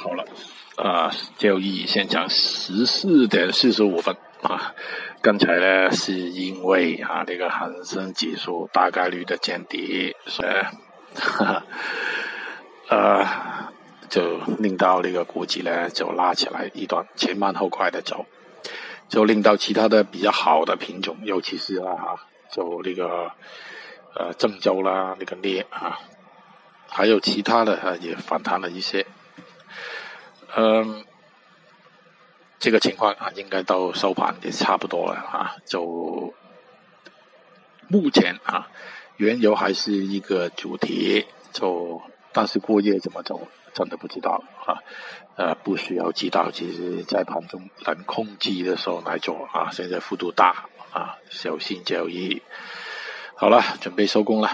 [0.00, 0.24] 好了，
[0.76, 4.72] 啊，交易现场十四点四十五分啊。
[5.20, 10.50] 刚才呢，是因为啊，这个恒生指数大概率的见底，所以，
[12.88, 13.26] 呃，
[14.08, 18.24] 就令到那个股指呢就拉起来一段前慢后快的走，
[19.08, 22.14] 就令到其他的比较好的品种，尤其是啊，
[22.52, 23.32] 就那个
[24.14, 25.98] 呃郑州啦，那个镍啊，
[26.88, 29.04] 还有其他的啊也反弹了一些。
[30.56, 31.04] 嗯，
[32.58, 35.56] 这个情况啊，应该到收盘也差不多了啊。
[35.66, 36.34] 就
[37.88, 38.68] 目前啊，
[39.16, 42.02] 原油还是一个主题，就
[42.32, 44.82] 但是过夜怎么走，真的不知道啊。
[45.36, 49.70] 呃，不需要知道，其实在盘中能控制的时候来做啊。
[49.70, 52.42] 现在幅度大啊，小心交易。
[53.36, 54.50] 好了，准备收工了。